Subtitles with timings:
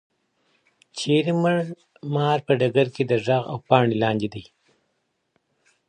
[0.97, 1.57] چیري مړ
[2.13, 4.43] مار په ډګر کي د ږغ او پاڼي لاندې دی؟